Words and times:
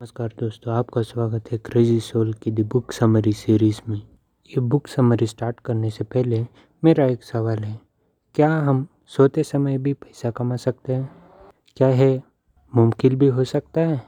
नमस्कार 0.00 0.32
दोस्तों, 0.40 0.72
आपका 0.74 1.00
स्वागत 1.02 1.50
है 1.52 1.56
क्रेजी 1.58 1.98
सोल 2.00 2.32
की 2.32 2.50
द 2.50 2.60
बुक 2.72 2.92
समरी 2.92 3.32
सीरीज़ 3.32 3.80
में। 3.88 3.96
ये 3.96 4.60
बुक 4.62 4.86
समरी 4.86 5.26
स्टार्ट 5.26 5.60
करने 5.60 5.90
से 5.90 6.04
पहले 6.04 6.40
मेरा 6.82 7.04
एक 7.04 7.22
सवाल 7.22 7.58
है, 7.58 7.78
क्या 8.34 8.48
हम 8.58 8.86
सोते 9.06 9.42
समय 9.42 9.78
भी 9.78 9.92
पैसा 9.94 10.30
कमा 10.30 10.56
सकते 10.56 10.92
हैं? 10.92 11.08
क्या 11.76 11.88
है 11.88 12.22
मुमकिन 12.72 13.16
भी 13.16 13.26
हो 13.26 13.44
सकता 13.44 13.80
है? 13.80 14.00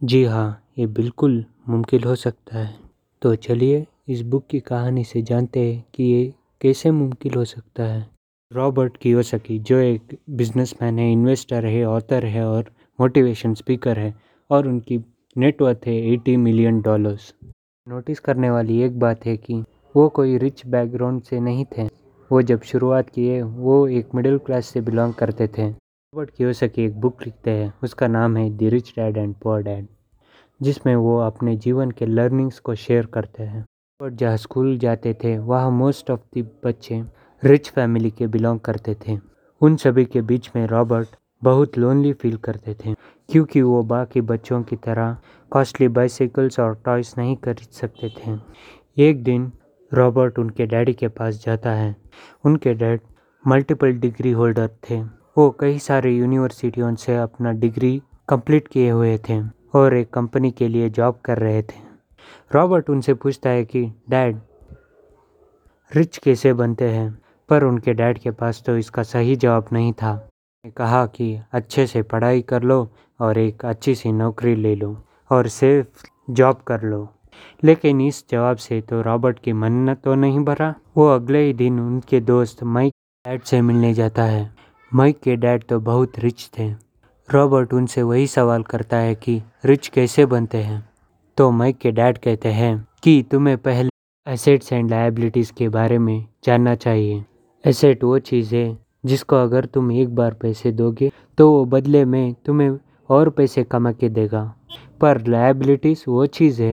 जी 0.00 0.24
हाँ 0.24 0.62
ये 0.78 0.86
बिल्कुल 0.88 1.44
मुमकिन 1.68 2.04
हो 2.04 2.14
सकता 2.16 2.58
है। 2.58 2.74
तो 3.22 3.34
चलिए 3.36 3.86
इस 4.08 4.22
बुक 4.22 4.46
की 4.50 4.60
कहानी 4.62 5.04
से 5.04 5.22
जानते 5.22 5.60
हैं 5.60 5.84
कि 5.94 6.04
ये 6.04 6.32
कैसे 6.60 6.90
मुमकिन 6.92 7.34
हो 7.34 7.44
सकता 7.44 7.84
है। 7.84 8.08
रॉबर्ट 8.50 8.96
कियोसाकी, 8.96 9.58
जो 9.58 9.78
एक 9.78 10.18
बिजनेसमैन 10.30 10.98
है 10.98 11.12
इन्वेस्टर 11.12 11.66
है 11.66 11.84
ऑथर 11.86 12.26
है 12.26 12.44
और 12.46 12.72
मोटिवेशन 12.98 13.54
स्पीकर 13.54 13.98
है, 13.98 14.14
और 14.50 14.68
उनकी 14.68 14.98
नेटवर्थ 15.36 15.86
है 15.86 15.94
एटी 16.12 16.36
मिलियन 16.36 16.80
डॉलर्स 16.80 17.34
नोटिस 17.88 18.20
करने 18.20 18.50
वाली 18.50 18.80
एक 18.82 18.98
बात 18.98 19.26
है 19.26 19.36
कि 19.36 19.64
वो 19.96 20.08
कोई 20.08 20.38
रिच 20.38 20.66
बैकग्राउंड 20.66 21.22
से 21.22 21.40
नहीं 21.40 21.64
थे। 21.78 21.84
वो 22.32 22.42
जब 22.42 22.62
शुरुआत 22.62 23.10
किए, 23.10 23.42
वो 23.42 23.86
एक 23.88 24.08
मिडिल 24.14 24.38
क्लास 24.38 24.66
से 24.66 24.80
बिलोंग 24.80 25.14
करते 25.14 25.48
थे। 25.48 25.68
रॉबर्ट 25.68 26.30
कियोसाकी 26.30 26.84
एक 26.84 27.00
बुक 27.00 27.22
लिखते 27.22 27.50
हैं। 27.50 27.72
उसका 27.82 28.06
नाम 28.06 28.36
है 28.36 28.50
the 28.50 28.62
rich 28.62 28.90
dad 28.90 29.16
and 29.16 29.34
poor 29.34 29.62
dad 29.62 29.86
जिसमें 30.62 30.94
वो 30.96 31.18
अपने 31.18 31.56
जीवन 31.56 31.90
के 31.90 32.06
लर्निंग्स 32.06 32.58
को 32.58 32.74
शेयर 32.74 33.06
करते 33.06 33.42
हैं। 33.42 33.64
और 34.00 34.10
जहाँ 34.10 34.36
स्कूल 34.36 34.78
जाते 34.78 35.14
थे, 35.14 35.38
वहाँ 35.38 35.70
मोस्ट 35.70 36.10
ऑफ़ 36.10 36.38
द 36.38 36.50
बच्चे 36.64 37.02
रिच 37.44 37.70
फैमिली 37.70 38.10
के 38.10 38.26
बिलोंग 38.26 38.60
करते 38.60 38.96
थे। 39.08 39.18
उन 39.60 39.76
सभी 39.76 40.04
के 40.04 40.22
बीच 40.22 40.50
में 40.56 40.66
रॉबर्ट 40.66 41.08
बहुत 41.42 41.78
लोनली 41.78 42.12
फील 42.12 42.36
करते 42.36 42.74
थे, 42.74 42.94
क्योंकि 43.28 43.62
वो 43.62 43.82
बाकी 43.82 44.20
बच्चों 44.20 44.62
की 44.62 44.76
तरह 44.76 45.16
कॉस्टली 45.50 45.88
बाइसाइकिल्स 45.88 46.60
और 46.60 46.82
टॉयस 46.84 47.14
नहीं 47.18 47.36
खरीद 47.36 47.68
सकते 47.72 48.08
थे। 48.08 48.38
एक 48.98 49.22
दिन, 49.22 49.52
रॉबर्ट 49.94 50.38
उनके 50.38 50.66
डैडी 50.66 50.92
के 50.92 51.08
पास 51.08 51.42
जाता 51.46 51.72
है। 51.72 51.96
उनके 52.44 52.74
डैड 52.74 53.00
मल्टीपल 53.46 53.92
डिग्री 53.92 54.30
होल्डर 54.30 54.70
थे। 54.90 55.02
वो 55.38 55.56
कई 55.60 55.78
सारे 55.78 56.16
यूनिवर्सिटियों 56.16 56.94
से 56.94 57.16
अपना 57.16 57.52
डिग्री 57.52 58.02
कंप्लीट 58.28 58.68
किए 58.68 58.90
हुए 58.90 59.18
थे 59.18 59.42
और 59.74 59.94
एक 59.94 60.10
कंपनी 60.10 60.50
के 60.50 60.68
लिए 60.68 60.90
जॉब 60.90 61.20
कर 61.24 61.38
रहे 61.38 61.62
थे। 61.62 61.88
रॉबर्ट 62.54 62.90
उनसे 62.90 63.14
पूछता 63.14 63.50
है 63.50 63.64
कि, 63.64 63.92
डैड 64.10 64.40
रिच 65.96 66.18
कैसे 66.18 66.52
बनते 66.52 66.88
हैं? 66.90 67.18
पर 67.48 67.64
उनके 67.64 67.94
डैड 67.94 68.18
के 68.18 68.30
पास 68.30 68.62
तो 68.66 68.76
इसका 68.76 69.02
सही 69.02 69.36
जवाब 69.36 69.66
नहीं 69.72 69.92
था। 69.92 70.27
कहा 70.66 71.06
कि 71.06 71.38
अच्छे 71.52 71.86
से 71.86 72.02
पढ़ाई 72.02 72.42
कर 72.42 72.62
लो 72.62 72.88
और 73.20 73.38
एक 73.38 73.64
अच्छी 73.64 73.94
सी 73.94 74.12
नौकरी 74.12 74.54
ले 74.54 74.74
लो 74.74 74.96
और 75.30 75.48
सिर्फ़ 75.48 76.04
जॉब 76.30 76.60
कर 76.66 76.82
लो। 76.82 77.08
लेकिन 77.64 78.00
इस 78.00 78.24
जवाब 78.30 78.56
से 78.56 78.80
तो 78.80 79.02
रॉबर्ट 79.02 79.38
की 79.38 79.52
मन 79.52 79.94
तो 79.94 80.14
नहीं 80.14 80.40
भरा। 80.40 80.74
वो 80.96 81.08
अगले 81.08 81.44
ही 81.44 81.52
दिन 81.52 81.80
उनके 81.80 82.20
दोस्त 82.20 82.62
माइक 82.62 82.92
डैड 83.24 83.42
से 83.42 83.60
मिलने 83.60 83.92
जाता 83.94 84.22
है। 84.22 84.54
माइक 84.94 85.20
के 85.20 85.36
डैड 85.36 85.64
तो 85.64 85.80
बहुत 85.80 86.18
रिच 86.18 86.50
थे। 86.58 86.68
रॉबर्ट 87.28 87.72
उनसे 87.74 88.02
वही 88.02 88.26
सवाल 88.26 88.62
करता 88.62 88.96
है 88.96 89.14
कि 89.14 89.42
रिच 89.64 89.88
कैसे 89.88 90.26
बनते 90.26 90.58
हैं? 90.58 90.88
तो 91.36 91.50
माइक 91.50 91.78
के 91.78 91.90
डैड 91.90 92.18
कहते 92.18 92.48
हैं 92.48 92.86
कि 93.02 93.24
तुम्हें 93.30 93.56
पहले 93.58 93.90
एसेट्स 94.26 94.72
एंड 94.72 94.90
लाइबिलिटीज़ 94.90 95.52
के 95.52 95.68
बारे 95.68 95.98
में 95.98 96.26
जानना 96.44 96.74
चाहिए। 96.74 97.24
एसेट 97.64 98.04
वो 98.04 98.18
चीज़ 98.18 98.54
है 98.54 98.87
जिसको 99.08 99.36
अगर 99.36 99.64
तुम 99.64 99.92
एक 99.92 100.14
बार 100.14 100.34
पैसे 100.34 100.72
दोगे 100.72 101.10
तो 101.38 101.50
वो 101.52 101.64
बदले 101.66 102.04
में 102.04 102.34
तुम्हें 102.46 102.78
और 103.10 103.30
पैसे 103.30 103.64
कमा 103.64 103.92
के 103.92 104.08
देगा। 104.08 104.42
पर 105.00 105.26
लाइबिलिटीज़ 105.26 106.04
वो 106.08 106.26
चीज़ 106.28 106.62
है, 106.62 106.70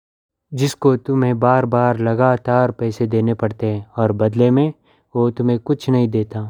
जिसको 0.53 0.97
तुम्हें 0.97 1.39
बार 1.41 1.67
बार 1.67 1.99
लगातार 1.99 2.71
पैसे 2.71 3.07
देने 3.07 3.35
पड़ते 3.35 3.67
हैं, 3.67 3.87
और 3.99 4.13
बदले 4.13 4.51
में 4.51 4.73
वो 5.15 5.31
तुम्हें 5.31 5.59
कुछ 5.59 5.89
नहीं 5.91 6.09
देता। 6.09 6.41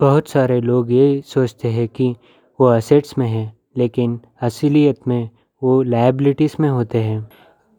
बहुत 0.00 0.28
सारे 0.28 0.60
लोग 0.60 0.92
ये 0.92 1.20
सोचते 1.26 1.68
हैं 1.68 1.88
कि 1.88 2.14
वो 2.58 2.66
असेट्स 2.66 3.16
में 3.18 3.28
है, 3.28 3.52
लेकिन 3.76 4.20
असलियत 4.42 5.08
में 5.08 5.28
वो 5.62 5.82
लाइबिलिटीज़ 5.82 6.56
में 6.60 6.68
होते 6.68 6.98
हैं। 6.98 7.28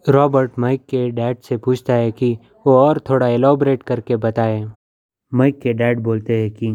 रॉबर्ट 0.06 0.60
माइक 0.60 0.82
के 0.82 1.10
डैड 1.12 1.38
से 1.40 1.58
पूछता 1.58 1.94
है 1.94 2.12
कि 2.12 2.38
वो 2.68 2.78
और 2.78 3.00
थोड़ा 3.00 3.28
एलोबरेट 3.28 3.84
करके 3.84 4.16
बताए। 4.18 4.64
माइक 5.32 5.60
के 5.60 5.74
डैड 5.74 6.00
बोलते 6.00 6.42
हैं 6.42 6.52
कि 6.52 6.72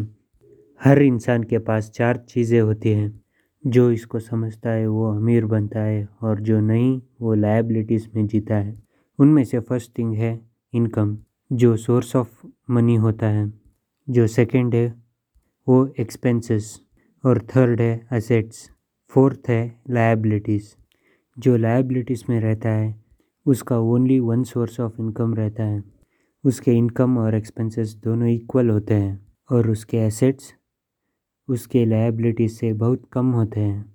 हर 0.85 1.01
इंसान 1.01 1.43
के 1.43 1.57
पास 1.57 1.89
चार 1.89 2.17
चीज़ें 2.17 2.61
होती 2.61 2.89
हैं। 2.89 3.21
जो 3.67 3.91
इसको 3.91 4.19
समझता 4.19 4.69
है, 4.69 4.87
वो 4.87 5.15
अमीर 5.15 5.45
बनता 5.45 5.79
है 5.79 6.09
और 6.21 6.39
जो 6.39 6.59
नहीं, 6.59 7.01
वो 7.21 7.33
लाइबिलिटीज़ 7.33 8.07
में 8.15 8.27
जीता 8.27 8.55
है। 8.55 8.83
उनमें 9.19 9.43
से 9.43 9.59
फ़र्स्ट 9.59 9.97
थिंग 9.97 10.15
है 10.15 10.41
इनकम 10.73 11.17
जो 11.53 11.77
सोर्स 11.77 12.15
ऑफ़ 12.15 12.47
मनी 12.69 12.95
होता 12.95 13.27
है। 13.27 13.53
जो 14.09 14.27
सेकंड 14.27 14.75
है, 14.75 15.03
वो 15.67 15.93
एक्सपेंसेस 15.99 16.81
और 17.25 17.39
थर्ड 17.39 17.81
है 17.81 18.07
असेट्स 18.11 18.71
फोर्थ 19.07 19.49
है 19.49 19.81
लाइबिलिटीज़ 19.89 20.75
जो 21.39 21.57
लाइबिलिटीज़ 21.57 22.23
में 22.29 22.39
रहता 22.39 22.69
है, 22.69 23.03
उसका 23.45 23.79
only 23.79 24.19
one 24.19 24.43
source 24.43 24.79
of 24.79 24.93
income 24.99 25.33
रहता 25.33 25.63
है। 25.63 25.83
उसके 26.45 26.71
इनकम 26.71 27.17
और 27.17 27.35
एक्सपेंसेस 27.35 27.95
दोनों 28.03 28.27
इक्वल 28.27 28.69
होते 28.69 28.93
हैं 28.93 29.27
और 29.51 29.69
उसके 29.69 29.97
एसेट्स 29.97 30.53
उसके 31.47 31.85
लाइबिलिटीज़ 31.85 32.53
से 32.53 32.71
बहुत 32.73 33.01
कम 33.13 33.31
होते 33.31 33.59
हैं, 33.59 33.85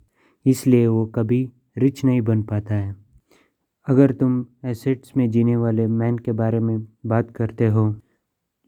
इसलिए 0.47 0.87
वो 0.87 1.05
कभी 1.07 1.49
रिच 1.79 2.05
नहीं 2.05 2.21
बन 2.23 2.43
पाता 2.43 2.75
है। 2.75 2.95
अगर 3.87 4.13
तुम 4.13 4.45
एसेट्स 4.65 5.13
में 5.17 5.31
जीने 5.31 5.57
वाले 5.57 5.87
मैन 5.87 6.19
के 6.19 6.33
बारे 6.33 6.61
में 6.61 6.79
बात 7.07 7.31
करते 7.31 7.67
हो, 7.67 7.95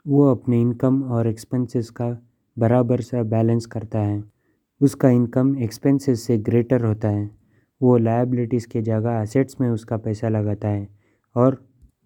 वो 0.06 0.30
अपने 0.30 0.60
इनकम 0.60 1.02
और 1.02 1.26
एक्सपेंसेस 1.26 1.90
का 1.90 2.10
बराबर 2.56 3.00
सा 3.00 3.22
बैलेंस 3.22 3.66
करता 3.66 3.98
है। 3.98 4.22
उसका 4.80 5.08
इनकम 5.10 5.56
एक्सपेंसेस 5.58 6.22
से 6.22 6.38
ग्रेटर 6.38 6.84
होता 6.84 7.08
है। 7.08 7.30
वो 7.80 7.96
लाइबिलिटीज़ 7.98 8.66
के 8.68 8.82
जगह 8.82 9.20
असेट्स 9.20 9.60
में 9.60 9.68
उसका 9.70 9.96
पैसा 9.96 10.28
लगाता 10.28 10.68
है 10.68 10.88
और 11.36 11.56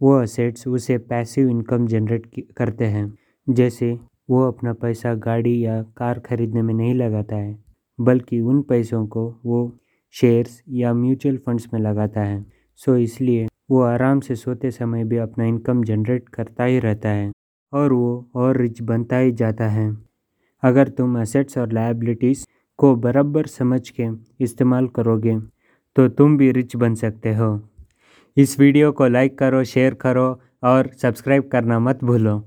वो 0.01 0.13
असेट्स 0.15 0.67
उसे 0.69 0.99
पैसिव 0.99 1.49
इनकम 1.49 1.87
जनरेट 1.87 2.27
करते 2.57 2.85
हैं। 2.87 3.13
जैसे 3.47 3.99
वो 4.29 4.47
अपना 4.49 4.73
पैसा 4.75 5.15
गाड़ी 5.17 5.65
या 5.65 5.81
कार 5.97 6.19
खरीदने 6.21 6.63
में 6.63 6.73
नहीं 6.75 6.95
लगाता 6.95 7.37
है, 7.37 7.59
बल्कि 7.99 8.41
उन 8.41 8.63
पैसों 8.63 9.07
को 9.07 9.29
वो 9.47 9.79
शेयर्स 10.15 10.63
या 10.71 10.93
म्यूचुअल 10.95 11.37
फंड्स 11.37 11.69
में 11.73 11.81
लगाता 11.81 12.21
है। 12.21 12.45
सो 12.81 12.97
इसलिए 12.97 13.47
वो 13.71 13.81
आराम 13.83 14.21
से 14.21 14.35
सोते 14.37 14.71
समय 14.71 15.05
भी 15.05 15.17
अपना 15.19 15.45
इनकम 15.45 15.83
जनरेट 15.85 16.29
करता 16.29 16.65
ही 16.65 16.79
रहता 16.79 17.09
है 17.09 17.31
और 17.73 17.93
वो 17.93 18.29
और 18.37 18.57
रिच 18.57 18.83
बनता 18.83 19.17
ही 19.17 19.33
जाता 19.33 19.69
है। 19.69 19.91
अगर 20.63 20.89
तुम 20.89 21.21
असेट्स 21.21 21.59
और 21.59 21.73
लाइबिलिटीज़ 21.73 22.45
को 22.79 22.95
बराबर 22.97 23.47
समझ 23.49 23.89
के 23.91 24.09
इस्तेमाल 24.45 24.87
करोगे 24.89 25.39
तो 25.97 26.09
तुम 26.09 26.37
भी 26.39 26.51
रिच 26.53 26.77
बन 26.77 26.95
सकते 26.95 27.35
हो। 27.35 27.49
इस 28.37 28.59
वीडियो 28.61 28.91
को 28.93 29.07
लाइक 29.09 29.39
करो, 29.39 29.63
शेयर 29.65 29.95
करो 29.95 30.29
और 30.65 30.91
सब्सक्राइब 31.03 31.49
करना 31.53 31.79
मत 31.81 32.05
भूलो। 32.05 32.43